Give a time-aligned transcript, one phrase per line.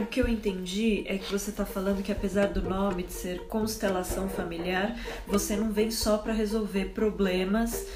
[0.00, 3.40] O que eu entendi é que você está falando que apesar do nome de ser
[3.48, 4.96] constelação familiar,
[5.26, 7.86] você não vem só para resolver problemas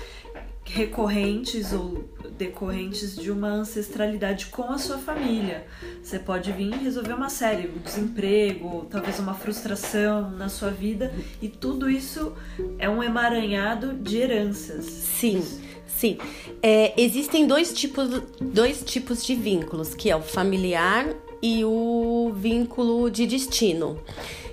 [0.64, 5.66] recorrentes ou decorrentes de uma ancestralidade com a sua família.
[6.02, 11.48] Você pode vir resolver uma série, um desemprego, talvez uma frustração na sua vida, e
[11.48, 12.34] tudo isso
[12.78, 14.84] é um emaranhado de heranças.
[14.84, 15.42] Sim.
[15.86, 16.18] Sim,
[16.62, 18.08] é, existem dois tipos,
[18.40, 21.06] dois tipos de vínculos, que é o familiar
[21.42, 24.00] e o vínculo de destino.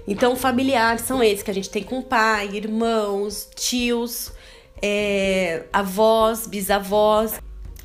[0.07, 4.31] Então, familiar são esses que a gente tem com pai, irmãos, tios,
[4.81, 7.39] é, avós, bisavós.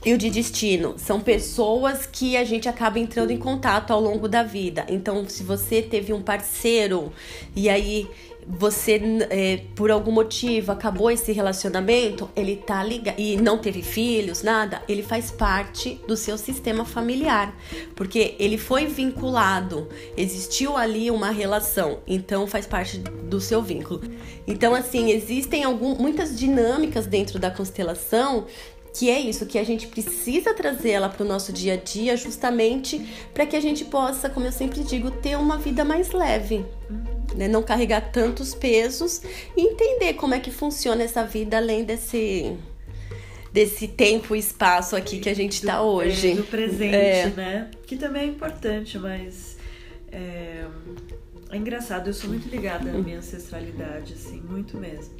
[0.06, 4.28] E o de destino são pessoas que a gente acaba entrando em contato ao longo
[4.28, 4.84] da vida.
[4.88, 7.10] Então, se você teve um parceiro
[7.56, 8.06] e aí
[8.46, 14.42] você, é, por algum motivo, acabou esse relacionamento, ele tá ligado e não teve filhos,
[14.42, 17.56] nada, ele faz parte do seu sistema familiar,
[17.94, 24.02] porque ele foi vinculado, existiu ali uma relação, então faz parte do seu vínculo.
[24.46, 28.46] Então, assim, existem algum, muitas dinâmicas dentro da constelação
[28.96, 32.16] que é isso, que a gente precisa trazer ela para o nosso dia a dia,
[32.16, 33.04] justamente
[33.34, 36.64] para que a gente possa, como eu sempre digo, ter uma vida mais leve.
[37.34, 37.48] Né?
[37.48, 39.20] Não carregar tantos pesos
[39.56, 42.56] e entender como é que funciona essa vida além desse
[43.52, 46.32] desse tempo e espaço aqui que a gente está hoje.
[46.32, 47.32] É, do presente, é.
[47.36, 47.70] né?
[47.86, 49.56] Que também é importante, mas
[50.10, 50.64] é,
[51.50, 52.08] é engraçado.
[52.08, 55.14] Eu sou muito ligada à minha ancestralidade, assim, muito mesmo.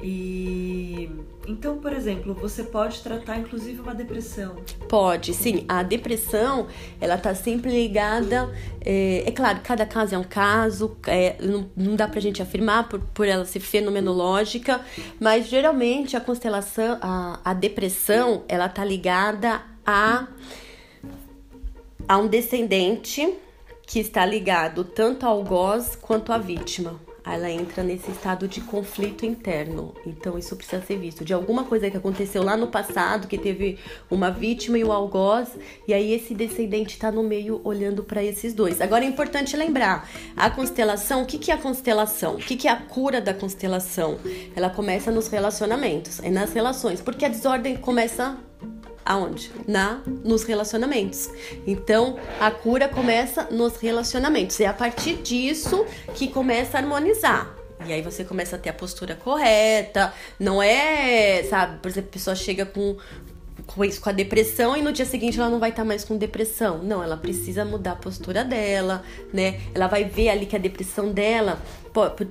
[0.00, 1.10] E
[1.48, 4.56] então, por exemplo, você pode tratar inclusive uma depressão.
[4.86, 5.64] Pode, sim.
[5.66, 6.66] A depressão,
[7.00, 8.54] ela tá sempre ligada.
[8.84, 12.88] É, é claro, cada caso é um caso, é, não, não dá pra gente afirmar
[12.88, 14.82] por, por ela ser fenomenológica,
[15.18, 20.28] mas geralmente a constelação, a, a depressão, ela tá ligada a,
[22.06, 23.34] a um descendente
[23.86, 29.24] que está ligado tanto ao algoz quanto à vítima ela entra nesse estado de conflito
[29.24, 29.94] interno.
[30.06, 31.24] Então isso precisa ser visto.
[31.24, 33.78] De alguma coisa que aconteceu lá no passado, que teve
[34.10, 35.48] uma vítima e o um algoz,
[35.86, 38.80] e aí esse descendente está no meio olhando para esses dois.
[38.80, 42.36] Agora é importante lembrar, a constelação, o que, que é a constelação?
[42.36, 44.18] O que, que é a cura da constelação?
[44.54, 48.38] Ela começa nos relacionamentos, é nas relações, porque a desordem começa
[49.08, 49.50] Aonde?
[49.66, 51.30] Na nos relacionamentos.
[51.66, 54.60] Então, a cura começa nos relacionamentos.
[54.60, 57.56] É a partir disso que começa a harmonizar.
[57.86, 60.12] E aí você começa a ter a postura correta.
[60.38, 62.98] Não é, sabe, por exemplo, a pessoa chega com
[63.74, 66.04] com isso, com a depressão e no dia seguinte ela não vai estar tá mais
[66.04, 66.82] com depressão.
[66.82, 69.02] Não, ela precisa mudar a postura dela,
[69.32, 69.60] né?
[69.74, 71.60] Ela vai ver ali que a depressão dela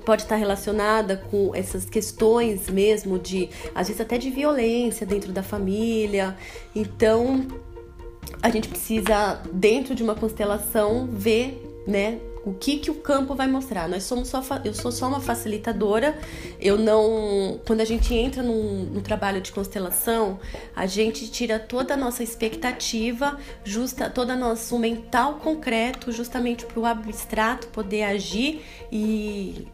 [0.05, 5.43] pode estar relacionada com essas questões mesmo de, às vezes até de violência dentro da
[5.43, 6.35] família.
[6.75, 7.45] Então,
[8.41, 13.45] a gente precisa, dentro de uma constelação, ver, né, o que que o campo vai
[13.45, 13.89] mostrar.
[13.89, 16.17] Nós somos só, eu sou só uma facilitadora.
[16.61, 20.39] Eu não, quando a gente entra num, num trabalho de constelação,
[20.73, 26.79] a gente tira toda a nossa expectativa, justa, todo o nosso mental concreto, justamente para
[26.79, 29.67] o abstrato poder agir e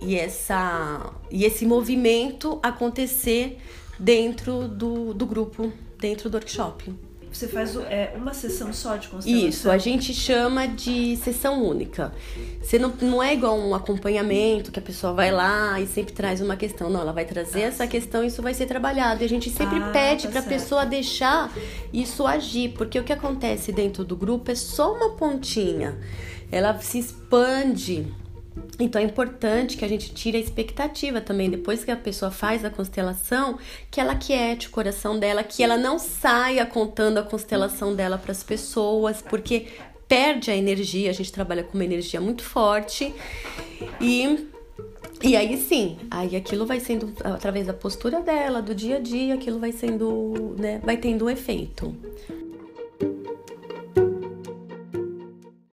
[0.00, 3.58] e essa e esse movimento acontecer
[3.98, 6.92] dentro do, do grupo, dentro do workshop.
[7.34, 9.48] Você faz é, uma sessão só de constelação?
[9.48, 12.14] Isso, a gente chama de sessão única.
[12.62, 16.40] Você não, não é igual um acompanhamento que a pessoa vai lá e sempre traz
[16.40, 16.88] uma questão.
[16.88, 19.22] Não, ela vai trazer ah, essa questão e isso vai ser trabalhado.
[19.22, 21.52] E a gente sempre ah, pede tá para a pessoa deixar
[21.92, 25.98] isso agir, porque o que acontece dentro do grupo é só uma pontinha.
[26.52, 28.14] Ela se expande
[28.78, 32.64] então é importante que a gente tire a expectativa também, depois que a pessoa faz
[32.64, 33.58] a constelação,
[33.90, 38.32] que ela quiete o coração dela, que ela não saia contando a constelação dela para
[38.32, 39.66] as pessoas, porque
[40.08, 43.14] perde a energia, a gente trabalha com uma energia muito forte.
[44.00, 44.48] E
[45.22, 49.34] e aí sim, aí aquilo vai sendo através da postura dela, do dia a dia,
[49.34, 51.96] aquilo vai sendo, né, vai tendo um efeito.